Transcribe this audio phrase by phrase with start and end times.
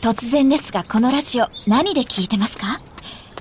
[0.00, 2.80] 突然ですが、このラジオ何で聞いてますか？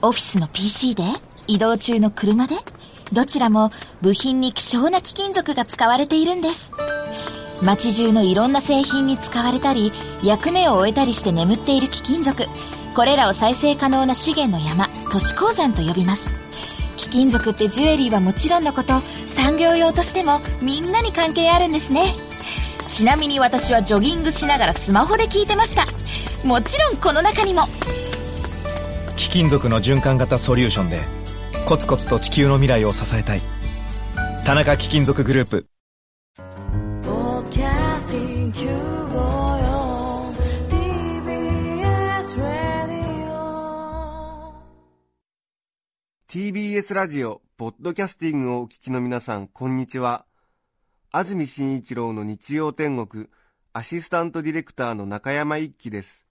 [0.01, 1.03] オフィスの PC で？
[1.47, 2.55] 移動中の車で？
[3.13, 3.71] どちらも
[4.01, 6.72] 部品に希少な貴金属が使われているんです。
[7.61, 12.45] 街中のいろんな製品に使われたり、役目を終えたりして眠っている貴金属。
[12.93, 16.35] これらを再生可能な資源の山、都市鉱山と呼びます。
[16.97, 22.03] 貴金属ってジュエリーはもちろんのこと、産業用としてもみんなに関係あるんですね。
[22.89, 25.85] ちなみに私はジョギングしながらスマホで聞いてました。
[26.43, 27.68] もちろんこの中にも。
[29.18, 31.01] 貴金属の循環型ソリューションで、
[31.65, 33.41] コツコツと地球の未来を支えたい。
[34.45, 35.67] 田中貴金属グループ。
[46.30, 50.26] TBS ラジオ、ポッドキャスティングをお聞きの皆さん、こんにちは。
[51.12, 53.28] 安住紳一郎の日曜天国、
[53.73, 56.29] アシスタントディレクターの中山一輝です。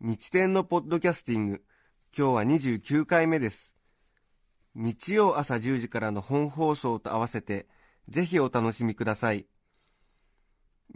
[0.00, 1.62] 日天のポッドキャスティング、
[2.16, 3.72] 今日は29回目です。
[4.74, 7.68] 日曜朝10時からの本放送と合わせて、
[8.08, 9.46] ぜひお楽しみください。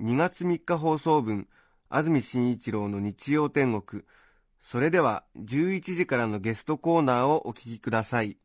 [0.00, 1.48] 2月3日放送分、
[1.88, 4.02] 安住紳一郎の日曜天国、
[4.60, 8.36] それでは11時からのゲストコーナーをお聞きください。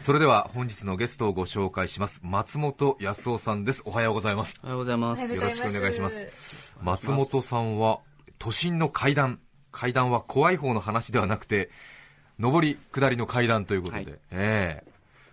[0.00, 2.20] それでは本日のゲストをご紹介します。
[2.22, 3.82] 松本康夫さんです。
[3.84, 4.58] おはようございます。
[4.62, 5.34] おはようございます。
[5.34, 6.72] よろしくお願いします。
[6.80, 8.00] 松本さんは
[8.38, 9.40] 都心の階段
[9.74, 11.68] 階段は怖い方の話ではなくて
[12.38, 14.90] 上り下りの階段ということで、はい、えー、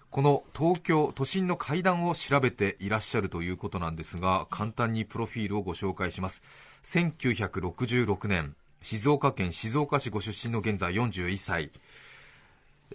[0.09, 6.42] この東京都心の階段を調べていらっしゃるということなんですが簡単にプロフィールをご紹介します。
[6.84, 11.72] 1966年静岡県静岡市ご出身の現在41歳。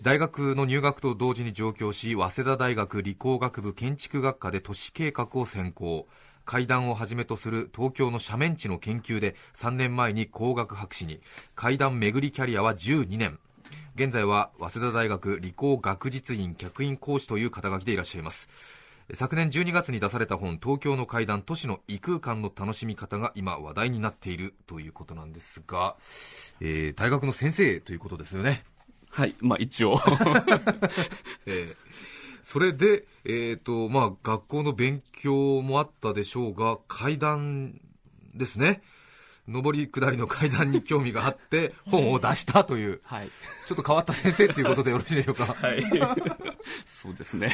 [0.02, 6.06] 大学の入学と同時に上京し早稲田大学理工学部建築学科で都市計画を専攻
[6.46, 11.20] 階段をはじめとする東京の斜面地の研究で3年前に工学博士に。
[11.54, 13.38] 階段巡りキャリアは12年。
[13.96, 18.48] 現在は早稲田大学理工学実院客員講師という肩書きでいらっしゃいます。
[19.12, 25.96] 昨年12月に出された本東京の階段都市の異空間の楽しみ方が今話題になっているということなんですが、
[26.60, 28.64] えー、大学の先生ということですよね。
[29.10, 29.34] はい。
[29.40, 29.98] まあ一応、
[31.46, 31.76] えー、
[32.46, 37.80] それで、えーとまあ、学校の勉強もあったでしょうが階段
[38.36, 38.82] ですね
[39.48, 43.28] 上り下りの階段に興味があって 本を出したという、はい、
[43.66, 45.54] ちょっと変わった先生ということでよろしいでしょうか？
[45.60, 45.82] はい、
[46.86, 47.52] そうですね。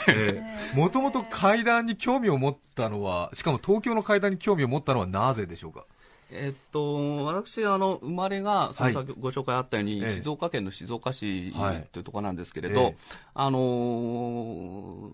[0.75, 5.86] もともと階段に興味を持ったのは、しかも東京の階段に興味を持ったのはなぜでしょうか？
[6.32, 11.53] えっと、私、あの、生まれが、その先ご紹介あったように、はい、静岡県の静岡市
[11.93, 12.03] とい。
[12.03, 12.97] うところなんですけれど、はい、
[13.34, 15.10] あのー、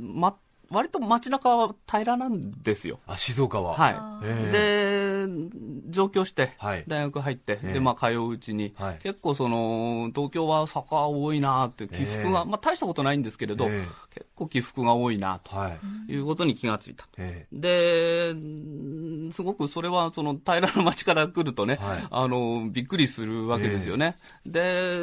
[0.00, 0.36] ま、
[0.70, 2.98] 割と街中は平らなんですよ。
[3.06, 3.74] あ、静岡は。
[3.74, 4.52] はい。
[4.52, 5.26] で、
[5.88, 6.52] 上京して、
[6.86, 13.66] 大学入って、で、まあ、通ううちに、結構その、東京は坂多いなって、起伏が、まあ、大したことないんですけれど、
[14.10, 15.50] 結構起伏が多いな、と
[16.12, 16.16] い。
[16.16, 17.06] うことに気がついた。
[17.50, 18.34] で、
[19.32, 21.78] すごくそれは、その、平らな街から来るとね、
[22.10, 24.16] あの、びっくりするわけですよね。
[24.46, 24.96] で、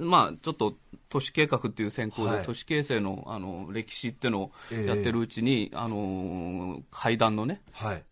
[0.00, 0.74] まあ、ちょっと、
[1.08, 4.52] 都市計画っていう専攻で、都市形成のあの歴史っていうのを
[4.84, 7.60] やってるうちに、あの階段のね、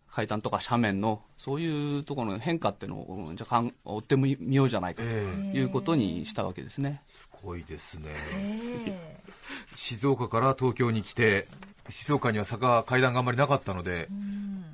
[0.09, 7.01] 階段とか斜面のそういうところの変化っていうのをじゃあ追ってみようじゃないかということにしたわけですね。
[7.07, 8.11] すごいですね。
[9.75, 11.47] 静岡から東京に来て
[11.89, 14.07] 静岡には坂階段があんまりなかったので、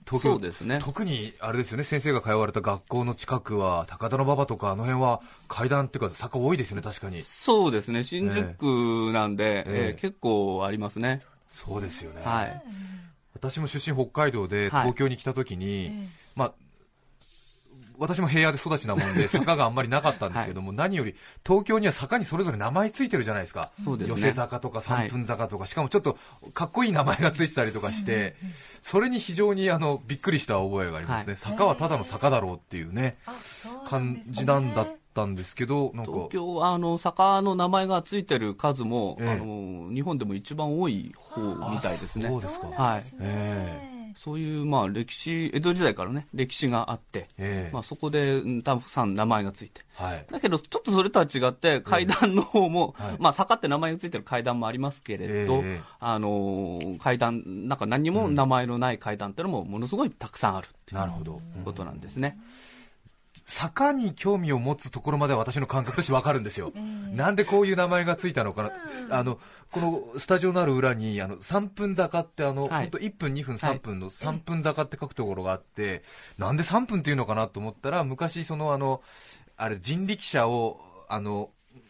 [0.05, 0.79] 東京ですね。
[0.81, 7.21] 特にあれですよね先生が通われた学校の近くは高田馬場とかあの辺は階段っていうか坂多いですよね確かに。
[7.21, 11.21] そうですね新宿なんで、えー、えー、結構ありますね。
[11.47, 12.63] そうですよね、はい、
[13.33, 15.93] 私も出身北海道で東京に来た時に、はい、
[16.35, 16.53] まあ
[17.99, 21.15] 私も平野で育ちなもんで 坂があんまりなかったんですけども、はい、何より
[21.45, 26.17] 東京には坂にそれぞれ名前ついてるじゃないですか、すね、寄せ坂とか三分坂とか、はい、しかもちょっと
[26.53, 28.35] かっこいい名前がついてたりとかして、
[28.81, 33.17] それに非常にあのびっくりした覚えがありますね、はい、坂はただの坂だろうっていうね、
[33.85, 36.11] 感じなんだったんですけど、なんか。
[36.11, 41.41] 東京はあの坂の名前がついてる数も、えー、あの日本でも一番多い方
[41.71, 42.27] みたいですね。
[42.29, 42.67] そうですか。
[42.67, 43.03] はい。
[43.19, 43.88] えー
[44.19, 62.37] そういうまあ歴史、江戸時代からね、歴史があって、えー、まあ、そこでたくさん名前がついて、はい、だけど、ちょっとそれとは違って、階段の方も、えー、まあ、坂って名前がついてる階段もありますけれど、えー、あの階段、なんか何にも名前のない階段っていうのも、ものすごいたくさんあるっていうことなんですね。
[63.45, 68.71] 坂に興味を持つところまでは私の感覚として分かるんですよ、えー、なんでこういう名前がついたのかな、
[69.07, 69.39] うん、あの
[69.71, 76.01] このスタジオのある裏にあの3分坂ってあの、はい、1分、2分、3分の3分坂って書くところがあって、はい、
[76.37, 79.01] なんで3分っていうのかなと思ったら、昔、そのあの
[79.57, 81.49] あれ人力車をあの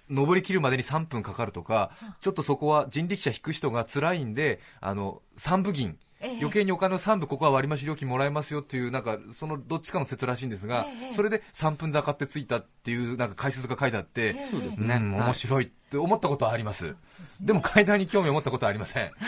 [0.09, 1.91] 登りきるまでに3分かかるとか、
[2.21, 5.97] ちょっとそこは人力車引く人が辛いんで、あの3部銀。
[6.21, 14.36] 余計にお金を3部ここは割増料金もらえますよっていうなんかそのどっちかの説らしいんですが、それで3分坂ってついたっていうなんか解説が書いてあって、
[14.77, 16.95] うん、面白いって思ったことはあります、
[17.39, 19.12] でも階段に興味を持ったことはありません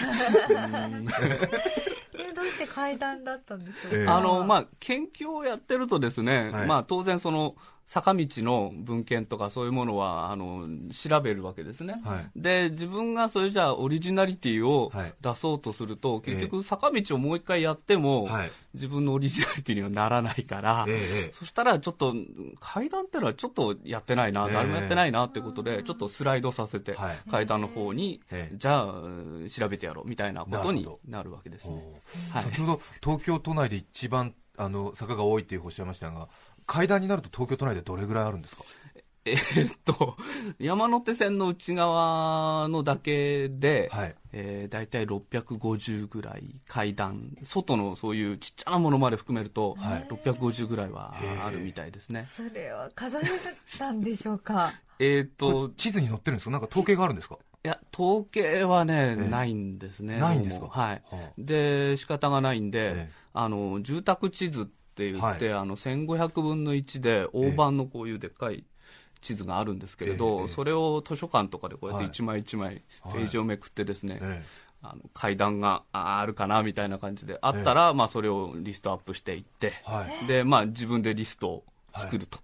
[2.51, 7.55] して階段だったんでしょうか、あのまあ、研究をやってるとですね、はい、まあ、当然その
[7.91, 18.29] 坂道の文献とかそういうものはあの調べるわけですね、はい、で自分がそれじゃあオリジナリティを出そうとすると、はい、結局坂道をもう一回やっても、
[18.73, 20.87] 自分のオリジナリティにはならないから、
[21.31, 22.15] そしたらちょっと
[22.61, 26.95] 階段っていうのはちょっとやってないな、誰もやってないなってことでちょっとスライドさせて、
[27.29, 28.21] 階段の方に、
[28.53, 28.93] じゃあ
[29.49, 32.01] 調べてやろうみたいなことになるわけですね、
[32.41, 36.27] 先ほど東京都内で一番あの坂が多いっておっしゃいましたが
[36.67, 38.63] 階段になると東京都内でどれぐらいあるんですか？
[39.23, 40.17] えー、っと、
[40.57, 51.13] 山手線の内側のだけで、はい、えー、大体650ぐらい階段、外のそういうちっちゃなものまで含めると、はい、650ぐらいは
[51.45, 52.27] あるみたいですね。
[52.35, 53.21] それは数え
[53.77, 54.73] たんでしょうか？
[54.97, 56.51] えっと、地図に載ってるんですか？
[56.51, 57.37] なんか統計があるんですか？
[57.63, 60.17] いや、統計はね、ないんですね。
[60.17, 60.67] ないんですか？
[60.67, 60.95] はい。
[60.95, 68.65] はあ、で、仕方がないんで、あの、住宅地図って言って、はい、あの1500分の1で大判のこういうでっかい
[69.21, 74.43] 地図があるんですけれど、えー、それを図書館とかでこうやって一枚一枚ページをめくってですね、はい、
[74.83, 81.63] あの階段があるかなみたいな感じであったら、えー、まあ、それをリストアップしていって、はい、でまあ、自分でリストを
[81.95, 82.39] 作ると。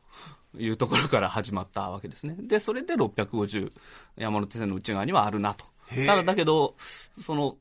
[0.57, 2.35] いうところから始まったわけですね。
[2.39, 3.71] で、それで650
[4.17, 5.65] 山手線の内側にはあるなと。
[6.05, 6.75] ただだけど、
[7.19, 7.57] その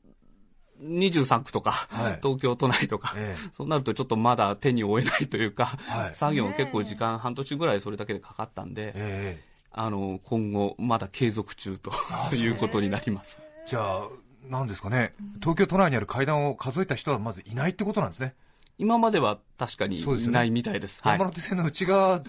[0.81, 11.91] 23区とか、はい、東京都内とか、ええ、そうなるとちょっとまだ手に負えないというか、はい、作業も結構時間、半年ぐらいそれだけでかかったんで、え、あの今後、まだ継続中と
[12.35, 13.39] いうことになります。
[13.65, 14.07] じゃあ、
[14.47, 18.35] なんですかね、東京都内にある階段を数えた人はまずいないってことなんですね。
[18.77, 20.97] 今までは確かにいないみたいです。
[20.97, 22.21] ですね、山手線の内側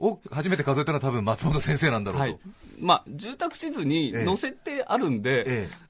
[0.00, 2.38] を初めて数えたのは多分松本先生なんだろうと、はい、
[2.78, 5.44] まあ、住宅地図に載せてあるんで、え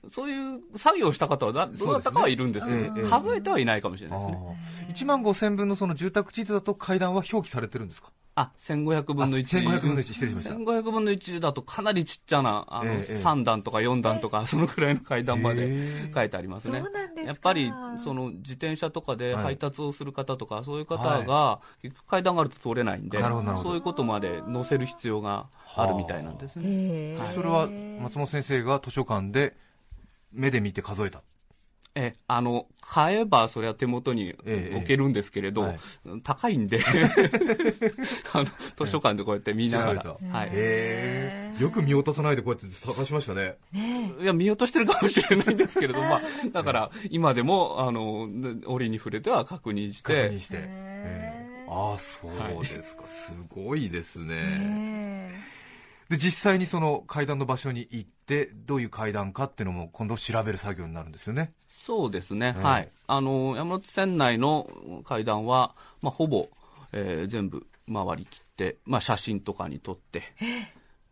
[0.05, 4.39] え、そういう作業をした方はどなたかはいるんですけど、ねえ、数えてはいないかもしれないですね。
[4.91, 8.11] 1万5000分のその住宅地図だと階段は表記されてるんですか？
[8.41, 9.61] あ、1500分の1。
[9.63, 10.55] 1500分の1、失礼しました。
[10.55, 16.83] 1500分の1だとかなりちっちゃな、あの、えー、3段とか4段とか、そのくらいの階段まで書いてありますね。
[17.17, 17.73] えー、やっぱり、
[18.03, 25.47] その自転車とかで配達をする方とか、はい、そういう方が、結局階段があると通れないんで、そういうことまで載せる必要が
[25.77, 25.87] あ。
[25.87, 27.17] るみたいなんですね。
[27.19, 27.69] はい、それは
[28.01, 29.57] 松本先生が図書館で
[30.33, 31.23] 目で見て数えた
[31.95, 36.81] えあの買えばそれは手元に置けるんですけれど、ええはい、高いんで。
[38.33, 38.47] あの
[38.77, 43.57] 図書館でこうやって見ながら、はい、よく見落とさないでこうやって探しましたね。
[43.73, 46.23] ねいや見落としてるかもしれないんですけれど、 まあ、
[46.53, 48.29] だから今でもあの
[48.67, 50.25] 折に触れては確認して。
[50.25, 50.69] 確認して、
[51.69, 55.31] ああそうですか、はい、すごいですね
[56.11, 61.53] で実際にその階段の場所に行ってどういう階段かっていうのも今度調べる作業になるんですよね。
[61.69, 62.89] そうですね、うん、はい。
[63.07, 64.69] あの山手線内の
[65.05, 66.49] 階段は、まあ、ほぼ、
[66.93, 70.25] えー、全部回りきって、まあ、写真とかに撮って。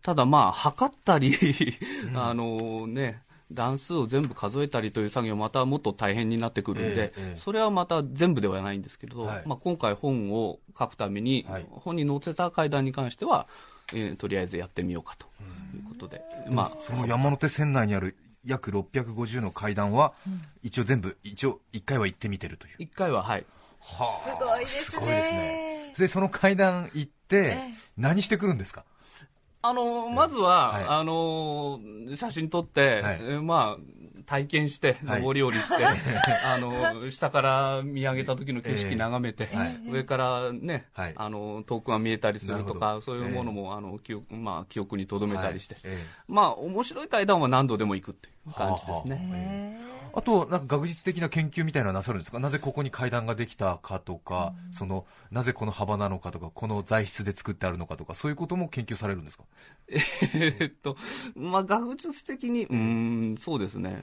[0.02, 1.32] ただまあ測ったり
[2.14, 13.46] あのね段数を全部数えたりという作業またもっと大変になってくるんで、えー、それはまた全部ではないんですけど、はい、まあ、今回本を書くために、はい、本に載せた階段に関しては
[13.92, 15.26] えー、とりあえずやってみようかと
[15.74, 20.12] いうことで、まあ、その山手線内にある約650の階段は、
[20.62, 22.82] 一応全部一応1回は行ってみてるという。
[22.82, 23.44] 1回ははい。
[23.80, 25.06] はあ、すごいですね。
[25.06, 25.94] ですね。
[25.98, 27.56] でその階段行って
[27.96, 28.84] 何してくるんですか、
[29.62, 31.80] あのまずは、はい、あの
[32.14, 33.82] 写真撮って、はい、えまあ
[34.28, 35.98] 体験して、上り下りして、はい、
[36.44, 45.76] あの、下から見上げた時の景色眺めて、えー、上からね、はい、あの、遠くが見えたりするとか、そういうものも、えー、あの、記憶、まあ、記憶に留めたりして、
[46.26, 48.34] まあ、面白い階段は何度でも行くっていう。
[48.52, 49.78] 感じですね。
[50.14, 59.44] あと、なんか学術的な研究みたいなのはなさるんですか、なぜここに階段ができたかとか、うん、そのなぜこの幅なのかとか、この材質で作ってあるのかとか、そういうことも研究されるんですか？
[60.34, 60.96] えっと、
[61.36, 64.02] まあ、学術的に、うん、そうですね、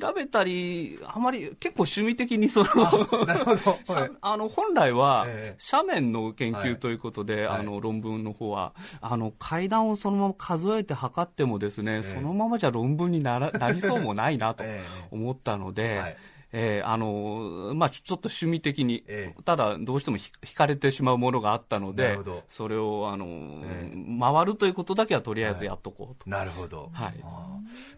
[0.00, 5.26] 調べたり、あまり結構趣味的にそのなるほど、 はい、あの本来は、
[5.72, 14.64] 斜面の研究ということで、はい、あの論文の方は、あの階段をそのまま数えて測ってもですね、そのままじゃ論文にならなりそうもないなと
[15.10, 16.16] 思ったので、はい。
[16.50, 26.30] えー、あのまあ、ちょっと趣味的に、えただどうしても惹かれてしまうものがあったので、それをあの、え回るということだけはとりあえずやっとこうと。
[26.30, 27.20] なるほど、はい、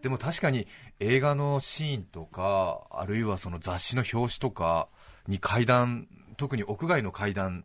[0.03, 0.67] でも確かに
[0.99, 4.89] 映画のシーンとか、あるいはその雑誌の表紙とか
[5.29, 7.65] に階段、特に屋外の階段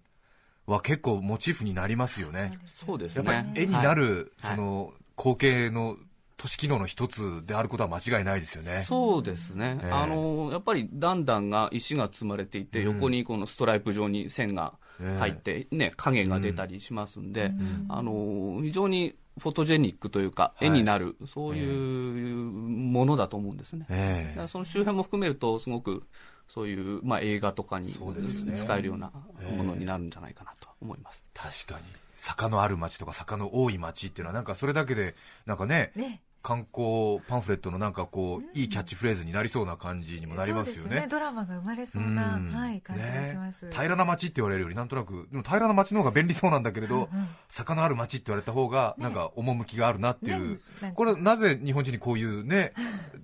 [0.68, 2.52] は結構モチーフになりますよね。
[2.66, 3.34] そうですね。
[3.34, 5.98] やっぱり絵になる、はい、その光景の
[6.38, 8.84] 都市機能の一つであることは間違いないですよね。
[8.86, 9.80] そうですね。
[9.82, 14.74] えー、あのやっぱり段々が石が積まれていて、うん、横にこのストライプ状に線が
[15.20, 23.86] 入って、ね、影が出たりしますんで、うん、あの非常にフォトジェニックというか、絵になる、はい、そういうものだと思うんですね。
[23.90, 26.04] えー、その周辺も含めると、すごく
[26.48, 29.12] そういう、まあ、映画とかに、ね、使えるような
[29.58, 31.26] ものになるんじゃないかなと思います。
[31.36, 31.86] えー、確かに。
[32.18, 35.16] 坂のある町とか坂の多い町っていうのはなんかそれだけで
[35.46, 41.02] なんかね、ね、観光パンフレットのなんかこう、いいキャッチフレーズになりそうな感じにもなりますよね。
[41.02, 47.10] ねドラマが生まれそうな、はい、感じがします、ね、平らな街って言われるよりなんとなくでも平らな街の方が便利そうなんだけれど、うんうん、
[47.48, 52.74] 坂のある街って言われた方がなんか趣があるなっていう、ね、これなぜ日本人にこういうね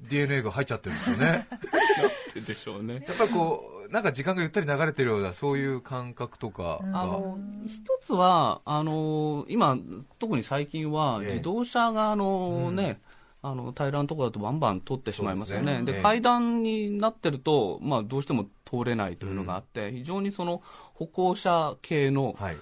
[0.09, 1.47] DNA が入っちゃってるんですよね。
[2.47, 3.05] でしょうね。
[3.07, 7.37] やっぱりこうなんか時間がゆったり流れてるようなそういう感覚とかあの
[7.67, 9.77] 一つはあの今
[10.17, 13.10] 特に最近は自動車があのね、うん
[13.43, 15.81] あの平らなところだとバンバン通ってしまいますよね。
[15.83, 20.61] で、ね、階段になってると、まあ、どうしても通れないというのがあって、うん、非常にその
[20.93, 22.57] 歩行者系の、はい、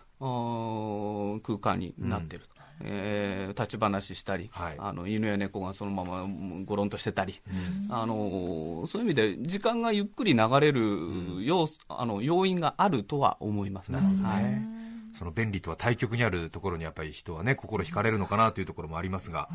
[1.44, 2.50] 空間になってると。
[2.82, 6.26] うん、えー、立ち話したり、はい、あの犬や猫がそのまま
[6.64, 7.42] ごろんとしてたり、
[7.90, 10.98] うん、あのそういう意味で時間がゆっくり流れる
[11.44, 14.00] 要,、あの要因があるとは思いますね。
[14.00, 14.79] はい
[15.20, 19.50] その便利とは対極にあるところにやっぱり人はね心惹かれるのかなというところもありますが、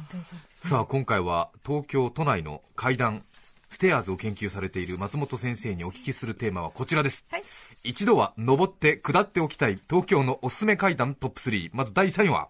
[0.63, 3.25] さあ今回は東京都内の階段
[3.71, 7.45] ステアーズを研究されている松本先生にお聞きするテーマはこちらです、はい、
[7.83, 12.49] 一度は登って下っておきたい東京のおすすめ階段トップ3まず第3位は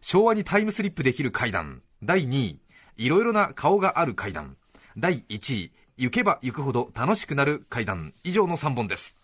[0.00, 2.58] 昭和にタイムスリップできる階段第2位
[2.96, 4.56] いろいろな顔がある階段
[4.98, 9.14] 第1位行けば行くほど楽しくなる階段以上の3本です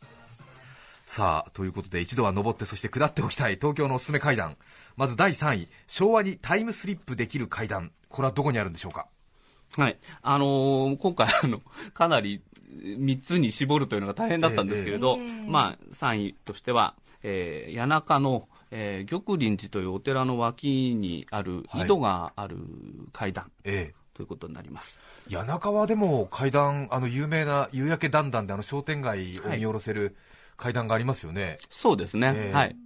[1.07, 4.57] さあということで一度は登ってそして下っておきたい東京のおすすめ階段。
[4.97, 7.93] まず第3位昭和にタイムスリップできる階段。
[8.09, 9.07] これはどこにあるんでしょうか？
[9.79, 9.99] はい。
[10.21, 11.63] あのー、今回あの
[11.95, 12.43] かなり
[12.83, 22.57] 3つに絞るというのが大変だったんですけれど、えー、まあ、3位としては、えー、谷中の、えー、玉林寺というお寺の脇にある井戸がある
[23.13, 23.95] 階段、はいえ。
[24.13, 24.99] ー、ということになります。
[25.31, 30.13] 谷中はでも階段、あの有名な夕焼けだんだんであの商店街を見下ろせる、はい
[30.57, 31.59] 階段がありますよね。
[31.69, 32.33] そうですね。
[32.35, 32.77] えー、はい。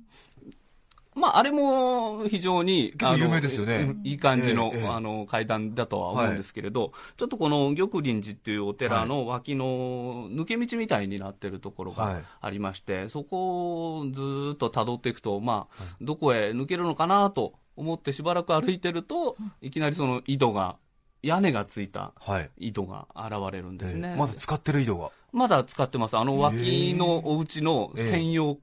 [1.14, 3.96] まあ、あれも非常に、有名ですよね。
[4.04, 20.76] いい感じの、えー、あの、階段だとは思うんですけれど、はい、ちょっとこの玉林寺っていうお寺の脇の抜け道みたいになってるところがありまして、はい、そこをずっと辿っていくと、まあ、どこへ抜けるのかなと思ってしばらく歩いてると、いきなりその井戸が、
[21.22, 22.14] 屋根がついた
[22.56, 24.12] 井戸が現れるんですね。
[24.12, 26.16] えー、まだ使ってる井戸がまだ使ってます。
[26.16, 28.58] あの脇のお家の専用、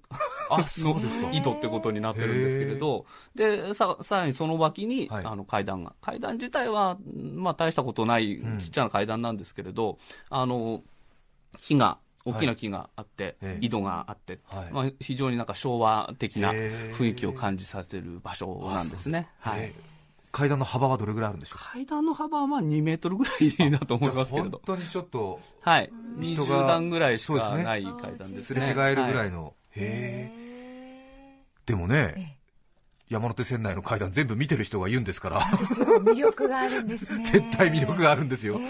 [0.50, 1.32] あ、そうですか。
[1.34, 3.06] 井戸ってことになってるんですけれど、
[3.36, 5.94] で、さ、さらにその脇に、はい、あの階段が。
[6.02, 6.98] 階段自体は、
[7.36, 9.98] まあ大したことないちっちゃな階段なんですけれど、
[10.32, 10.82] うん、あの、
[11.60, 19.30] 木が、大きな木があって、はい、井戸があって、はい、まあ、非常になんか昭和的な雰囲気を感じさせる場所なんですね。
[19.40, 19.74] はい。
[20.38, 21.74] 階段の幅はどれぐらいあるんでしょう？
[21.74, 24.62] 階段の幅はまあ2メートルぐらいだと思いますけれど。
[24.65, 25.39] 本当にちょっと。
[25.62, 25.91] はい。
[26.20, 28.41] 20段ぐらいしかない階段ですね。
[28.44, 29.46] すれ違えるぐらいの。
[29.46, 31.44] はい、へえ。
[31.65, 32.38] でもね、
[33.10, 35.41] 山手線内の階段全部見てる人が言うんですから。
[35.41, 37.24] 魅力があるんですね。
[37.32, 38.60] 絶対魅力があるんですよ。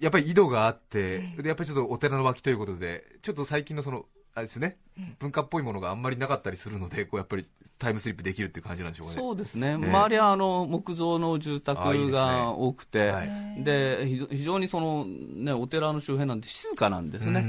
[0.00, 4.04] やっぱり井戸があって、でやっぱりちょっとお寺の脇ということで、ちょっと最近のその
[4.38, 4.76] あれですね、
[5.18, 7.46] 文化っぽいものがあんまりなかったりするので、こうやっぱり
[7.78, 9.14] タイムスリップできるっていう感じなんでしょうね。
[9.14, 9.74] そうですね。
[9.74, 13.12] 周りはあの木造の住宅が多くて、
[13.58, 17.44] で、非常にそのねお寺の周辺なんて静かなんですね。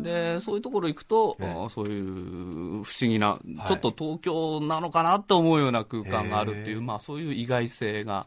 [0.00, 1.36] で、そういうところ行くと、
[1.70, 8.26] そういう不思議な、ちょっと東京なのかなと思うような空間があるっていう、まあそういう意外性が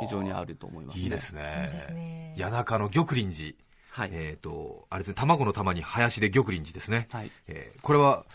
[0.00, 1.04] 非常にあると思いますね。
[1.04, 2.34] いいですね。
[2.38, 3.65] 谷中の玉林寺。
[3.96, 7.08] はい、えっ、ー、と、あれですね、卵の玉に林で玉林寺ですね。
[7.10, 8.26] はい、えー、これは、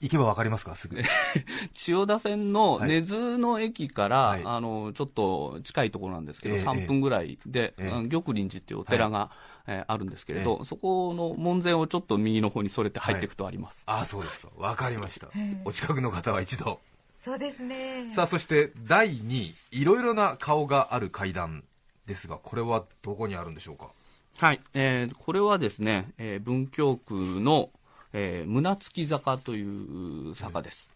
[0.00, 0.96] 行けばわかりますか、すぐ。
[1.74, 9.30] 千代田線の根津の駅から、はい、あの、ちょっと近いところなんですけど、えー、3分ぐらいで、えー、玉林寺っていうお寺が、は
[9.66, 13.84] い、えー、あるんですけれど、そこの門前をちょっと右の方にそれて入っていくとあります。
[13.86, 14.48] はい、あそうですか。
[14.56, 15.28] わかりました。
[15.66, 16.80] お近くの方は一度。
[17.22, 18.10] そうですね。
[18.14, 21.62] さあ、そして第2位、いろいろな顔がある階段
[22.06, 23.90] ですが、これはどこにあるんでしょうか？
[24.38, 27.70] はい、えー、これはですね、えー、文京区の、
[28.12, 30.90] えー、胸付坂という坂です。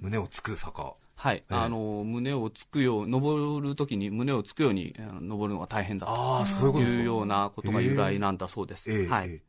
[0.00, 0.94] 胸をつく坂。
[1.14, 6.44] はい、えー、あの胸をつくよう登るときに胸をつくように登るのが大変だと。
[6.80, 8.90] いうようなことが由来なんだそうです。
[8.90, 9.40] えー、はい。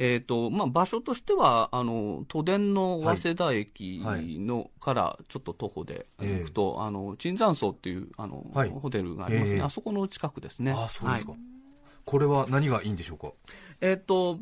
[0.00, 10.70] えーとまあ、場所としてはあの都電の早稲田駅の、はい、からちょっと徒歩で行くと、えー、あの椿山荘っていうあの、はい、ホテルがありますね、えー、あそこの近くですね。
[10.70, 11.57] あそうですか、はい
[12.08, 13.32] これは何がいいんでしょうか？
[13.82, 14.38] えっ、と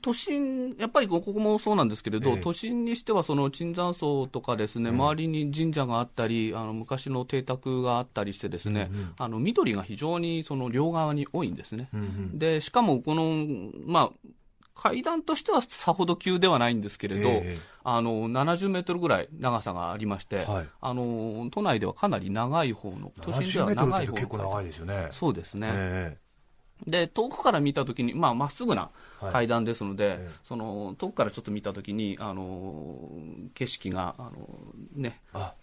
[0.00, 11.88] 都心、やっぱりここもそうなんですけれど、え都心にしてはその椿山荘とかですね、え周りに神社があったり、あの昔の邸宅があったりしてですね、うんうん、あの緑が非常にその両側に多いんですね。
[11.94, 13.46] うんうん、でしかもこの、
[13.84, 14.28] まあ、
[14.74, 25.08] 階段としてはさほど急ではないんですけれど、えあの70メートルぐらい長さがありまして、はい、あの都内ではかなり長い方の、都心では長い方の結構長いですよね。
[25.10, 25.68] そうですね。
[25.72, 26.18] え
[26.86, 28.90] で遠くから見たときに、まあ、まっすぐな
[29.30, 33.10] 階段ですので、はい、その遠くからちょっと見たときに、あの
[33.54, 34.30] 景色が、あの
[34.94, 35.20] ね、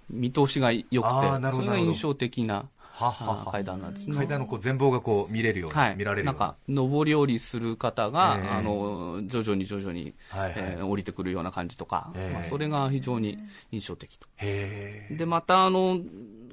[0.09, 2.65] 見通しが良くて、それが印象的な。
[2.99, 4.15] はは階段なんですね。
[4.15, 13.39] 階段のこう全貌がこう見れるように、はい、見られるなんか上り下りする方が、えー、あの徐々に徐々に、はいはい、えー、降りてくるような感じとか、えー、まあ、それが非常に
[13.71, 14.27] 印象的と。
[14.39, 15.99] でまたあの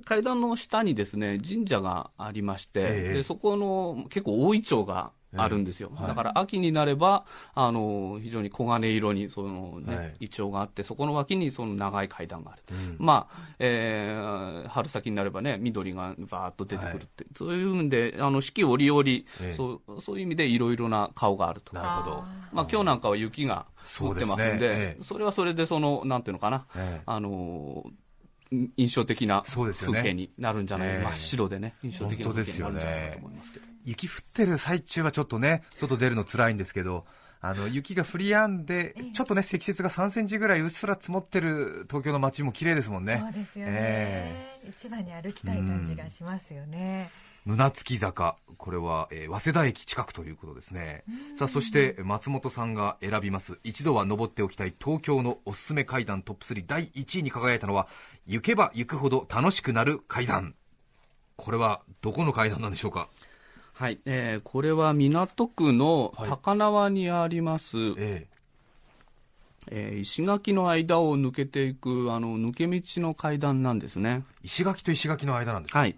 [0.07, 21.75] 階段の下にですね神社がありまして、えー、でそこの結構大いちょうがあるんですよ、だから秋になればあの非常に黄金色にその、ね、はい、イチョウがあってそこの脇にその長い階段がある、うん、まあ、えー、春先になればね緑がバーッと出てくるって、はい、そういう意味であの四季折々、えー、そうそういう意味でいろいろな顔があると。
[21.75, 23.67] なるほど、まあ、今日なんかは雪が
[24.01, 24.75] 降ってますんで、ね。
[24.75, 26.67] えー、それはそれでそのなんていうのかな、
[27.05, 27.85] あの
[28.51, 37.05] 印象的な風景になるんじゃない、ね、真っ白でね、印象的な風景になるんじゃないかと思いますけど、ね、雪降ってる最中はちょっとね、外出るの辛いんですけど、
[37.41, 43.21] あの雪が降り止んで、ちょっとね積雪が3センチぐらいうっすら積もってる東京の街も綺麗ですもんね。
[43.23, 43.73] そうですよね。
[43.73, 47.09] えー、一番に歩きたい感じがしますよね。
[47.47, 51.05] 胸月坂、これは、えー、早稲田駅近くということですね。
[51.37, 57.87] さあ、そして松本さんが選びます、一度は登っておきたい東京のおすすめ階段トップ3第1位に輝いたのは、
[58.27, 60.57] 行けば行くほど楽しくなる階段。
[61.37, 63.09] これはどこの階段なんでしょうか？
[63.75, 68.27] はい、えー、これは港区の高輪にあります、はい、え。
[69.69, 74.25] えー、石垣の間を抜けていくあの抜け道の階段なんですね。
[74.43, 75.97] 石垣と石垣の間なんですか、はい、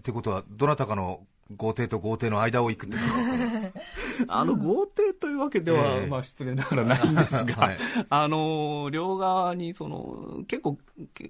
[0.00, 1.20] ってことは、どなたかの
[1.56, 3.72] 豪邸と豪邸の間を行くってことですかね。
[4.28, 10.78] あの豪邸というわけでは、えー、まあ失礼ながらないんですが、 はい、あの両側にその結構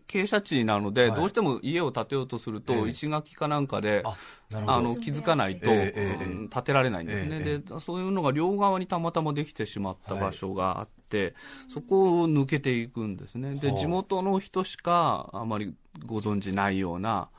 [0.09, 4.03] 傾斜地なので、はい、どうしても家を建てようとすると、石垣かなんかで、
[4.53, 11.35] えー、あの気づかないと、えー、建てられないんですね、でそういうのが両側にたまたまできてしまった場所があって、はい、
[11.73, 13.55] そこを抜けていくんですね。
[13.55, 17.31] で地元の人しかあまりご存じないような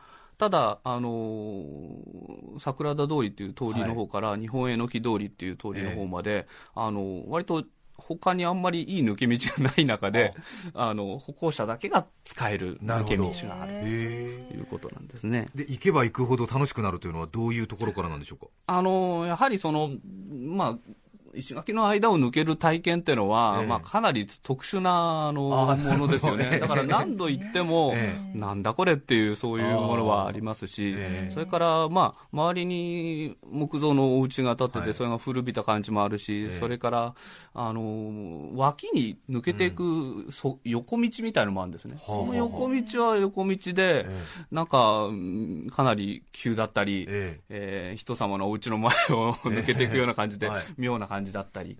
[0.41, 7.63] ただ、あのー、桜田通りっていう通りの方から、日本への木通りっていう通りの方まで、えー、あの割と
[7.95, 10.33] 他にあんまりいい抜け道がない中で、
[10.73, 15.47] あの歩行者だけが使える抜け道があるということなんですね。
[15.53, 18.47] で行けば行くほど楽しくなるというのはどういうところからなんでしょうか？
[18.65, 19.91] あのやはりその
[20.31, 20.91] まあ
[21.33, 37.15] 石垣の間を抜ける体験っていうのは、えー、まあ、かなり特殊なあのものですよね、だから何度行っても、えー、なんだこれっていう、そういうものはありますし、えー、それから、まあ、周りに木造のお家が建ってて、はい、それが古びた感じもあるし、それから
[37.53, 44.05] あの脇に抜けていく、うん、そ横道みたいなのもあるんですね、その横道は横道で、
[44.51, 45.09] なんか、
[45.75, 51.77] かなり急だったり、えー、人様のお家の前を 抜けていくような感じで、妙な感じ感じだったり、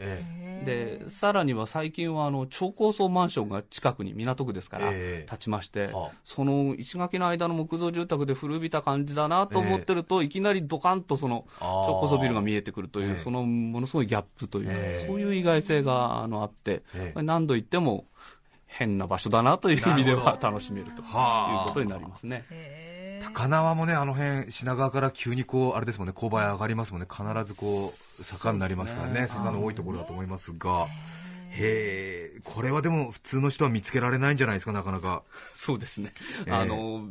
[0.66, 5.90] でさらには最近はあの超高層マンションが近くに港区ですから建ちまして、
[6.24, 16.84] その石垣の間の木造住宅で古びた感じだなと思ってると、いきなりドカンとその超高層ビルが見えてくるという、そのものすごいギャップという、そういう意外性があのあって、
[17.16, 18.06] 何度言っても
[18.68, 21.08] 変な場所だなという意味では楽しめるという
[21.68, 22.46] ことになりますね。
[23.34, 29.28] 高輪もね、あの辺品川から急にこうあれですもんね、勾配上がりますもんね、必ずこう坂になりますからね、ね。
[29.28, 30.88] 坂の多いところだと思いますが。
[31.54, 35.24] へえ、これはでも普通の人は見つけられないんじゃないですか、なかなか。
[35.54, 36.14] そうですね。
[36.50, 37.10] あの、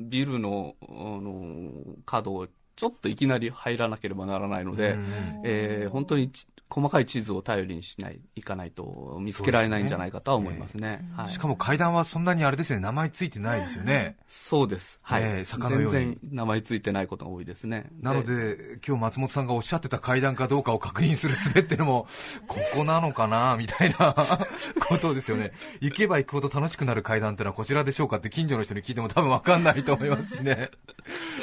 [0.00, 1.72] ビルの、あの、
[2.06, 4.96] 角をちょっといきなり入らなければならないので、
[5.44, 6.30] えー、本当に
[6.72, 11.12] 細かい地図を頼りにしないいかないと見つけられないんじゃないかとは思いますね、ね。
[11.14, 15.90] はい、しかも階段はそんなにあれですね名前ついてないですよね、そうです、はい、えー、坂のように。
[15.92, 17.90] 全然名前ついてないことが多いですね。
[18.00, 22.06] なので今日松本さんがおっしゃってた階段かどうかを確認する術っていうのも
[22.48, 24.14] ここなのかなみたいな
[24.88, 25.52] ことですよね。
[25.80, 30.70] 行けば行くほど楽しくなる階段っていうのはこちらでしょうかって近所の人に聞いても多分分かんないと思いますしね。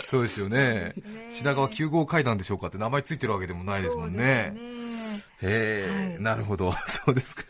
[0.08, 0.96] そうですよね。
[1.32, 4.80] 品川9号階段でしょうかって名前ついてるわけでもないですもんね
[5.42, 7.44] へえ、はい、なるほど、 そうですか。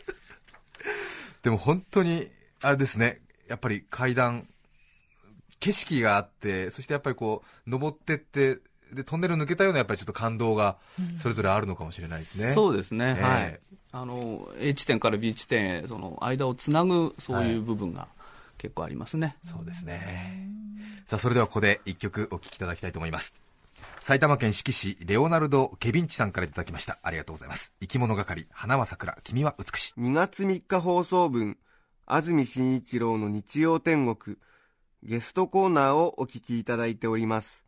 [1.42, 2.28] でも本当に、
[2.62, 4.46] あれですね、やっぱり階段、
[5.58, 8.58] 景色があって、そしてやっぱりこう、登ってって、
[8.92, 10.76] でトンネル抜けたようなやっぱりちょっと感動が
[11.18, 12.48] それぞれあるのかもしれないですね。
[12.48, 13.60] うん、そうですね、えー、はい。
[13.92, 18.08] あの A 地点から B 地点へその間をつなぐそういう部分が
[18.58, 19.36] 結構ありますね。
[19.44, 20.48] はい、そうですね。
[21.06, 23.34] さあそれではここで一曲お聴きいただきたいと思います。
[24.00, 26.98] 埼玉県志木市レオナルド・ケビンチさんからいただきました。
[27.02, 27.72] ありがとうございます。
[27.80, 29.16] 生き物係花は桜。
[29.22, 30.00] 君は美しい。
[30.00, 31.58] 2月3日放送分
[32.06, 34.36] 安住紳一郎の日曜天国。
[35.02, 37.64] ゲストコーナーをお聞きいただいております。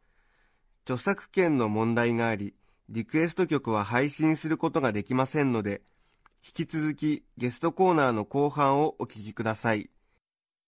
[0.85, 2.55] 著作権の問題があり
[2.89, 5.81] リクエスト曲は配信することができませんので
[6.45, 9.91] 引き続きゲストコーナーの後半をお聞きください。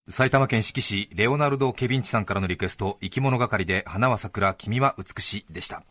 [0.06, 5.82] 埼玉県志木市レオナルド・ケビンチさんからのリクエスト生き物係で花は桜君は美しいでした。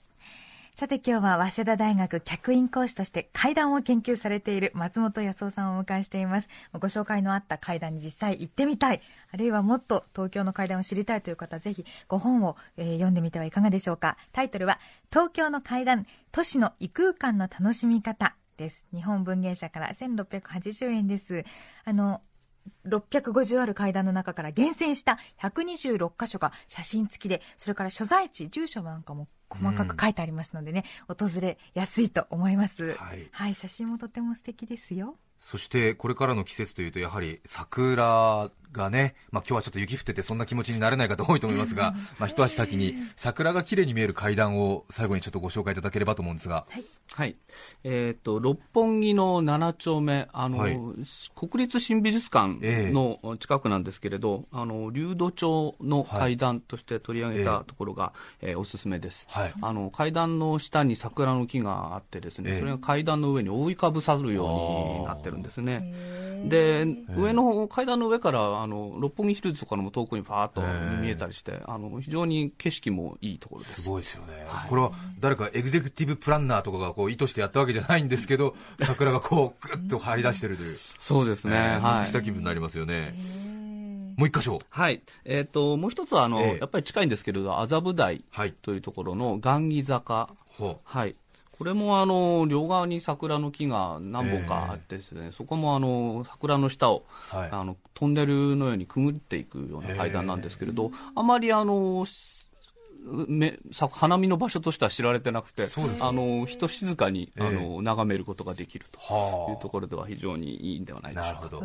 [0.76, 6.50] さて今日は早稲田大学客員講師として階段を研究されている松本康夫さんをお迎えしています。
[6.74, 14.18] ご紹介のあった階段に実際行ってみたいあるいはもっと東京の階段を知りたいという方はぜひご本を、読んでみてはいかがでしょうか。
[14.32, 14.80] タイトルは
[15.12, 18.86] 東京の階段都市の異空間の楽しみ方です。
[18.94, 21.46] 日本文芸社から1680円です。
[21.84, 22.22] あの
[22.88, 35.16] 650ある階段の中から厳選した126箇所が写真付きで、それから所在地、住所なんかも細かく書いてありますのでね、うん、訪れやすいと思います、はい、はい、写真もとても素敵ですよ。
[35.38, 46.84] そしてこれからの季節というとやはり桜がね、まあ、今日はちょっと雪降っててそんな気持ちになれない方多いと思いますが、まあ、一足先に桜が綺麗に見える階段を最後にちょっとご紹介いただければと思うんですが、はい、
[47.16, 47.36] はい、
[47.84, 50.80] えー、っと六本木の7丁目あの、はい、
[51.36, 52.60] 国立新美術館
[52.92, 64.46] の近くなんですけれど、えー、あの流土町の階段として取り上げたところが、えー、えー、おすすめです、はい、あの階段の下に桜の木があってですね、それが階段の上に覆いかぶさるよ
[64.98, 70.62] うになってるんですねで上の階段の上からあの六本木ヒルズとかのも遠くにパーッと
[71.02, 73.82] 見えたりして、あの非常に景色もいいところです。
[73.82, 83.16] すごいですよね、はい、これは誰かエグゼクティブプランナーとかがこう意図してやったわけじゃないんですけど、桜がこうぐっと張り出してるという、そうですね、はい、した気分になりますよね。
[84.18, 84.62] もう一箇所。
[84.70, 85.02] はい。
[85.26, 88.24] えっ、ー、と、もう一つは、あの、えー、やっぱり近いんですけれど、麻布台
[88.62, 90.30] というところの雁木坂。
[90.84, 91.16] はい。
[91.58, 102.06] これもあの両側に桜の木が何本かあってですね、えー、そこもあの桜の下を、はい、あのトンネルのようにくぐっていくような階段なんですけれど、えー、あまりあの
[103.28, 103.60] め
[103.92, 105.68] 花見の場所としては知られてなくて、
[106.00, 111.58] あの人静かに、あの眺めることができるというところでは非常にいいんではないでしょうか。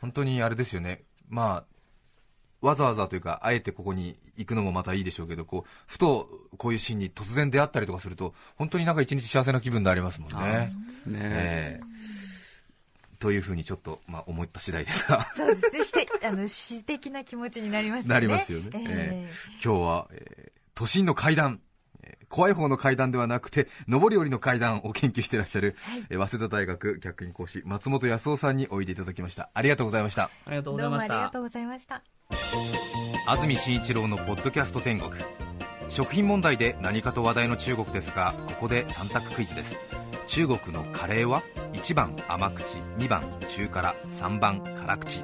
[0.00, 1.64] 本当にあれですよね、まあ、
[2.62, 10.68] わざわざというか、あえてここに行くのもまたいいでしょうけど、こうふとこういうシーンに突然出会ったりとかすると、本当になんか一日幸せな気分になりますもんね。
[10.70, 15.26] そうですね、えー、というふうにちょっと、まあ、思った次第ですが。
[15.34, 18.14] そうですね、して あの詩的な気持ちになりますね。
[18.14, 18.70] なりますよね。
[18.74, 21.60] えー、えー、今日は、えー、都心の階段、
[22.28, 29.50] 怖い方の階段ではなくて上り下りの階段を研究していらっしゃる、はい、早稲田大学客員講師松本康夫さんにおいでいただきました。
[29.54, 30.24] ありがとうございました。
[30.24, 31.14] ありがとうございました。
[31.14, 32.02] ありがとうございました。
[33.26, 35.12] 安住紳一郎のポッドキャスト天国。
[35.88, 39.76] 食品問題で何かと話題の中国ですがここで3択クイズです。
[40.26, 41.42] 中国のカレーは
[41.74, 45.22] 1番甘口2番中辛3番辛口。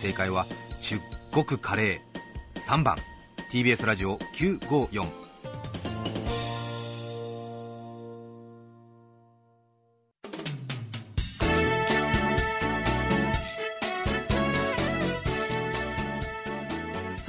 [0.00, 0.46] 正解は
[0.80, 0.98] 中
[1.32, 2.96] 国カレー3番。
[3.50, 5.23] TBS ラジオ954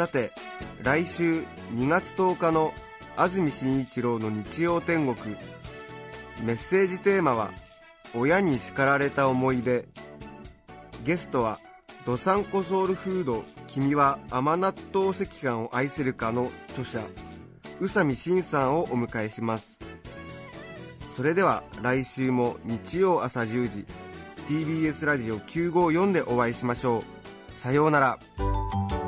[0.06, 0.32] さて
[0.84, 1.40] 来週
[1.74, 2.76] 2月10日の
[3.18, 5.36] 安住紳一郎の日曜天国。
[6.44, 7.50] メッセージテーマは
[8.14, 9.88] 「親に叱られた思い出」
[11.04, 11.60] ゲストは
[12.06, 17.02] どさんこソウルフード君は甘納豆赤飯を愛せるかの著者
[17.80, 19.80] 宇佐美慎さんをお迎えします。
[21.16, 23.86] それでは来週も日曜朝10時
[24.48, 27.58] TBS ラジオ954でお会いしましょう。
[27.58, 28.55] さようなら。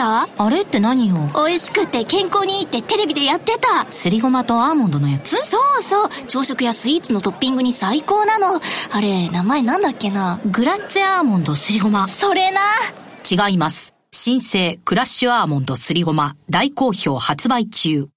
[0.00, 0.28] た？
[0.38, 1.16] あれって何よ？
[1.34, 3.90] 美味しくて健康にいいってテレビでやってた。
[3.92, 5.36] すりごまとアーモンドのやつ？
[5.36, 6.08] そうそう。
[6.26, 8.58] 朝食やスイーツのトッピングに最高なの。
[8.92, 10.40] あれ、名前なんだっけな？
[10.46, 12.08] グラッツェアーモンドすりごま。
[12.08, 12.60] それな。
[13.30, 13.94] 違います。
[14.12, 18.10] 新生クラッシュアーモンドすりごま大好評発売中。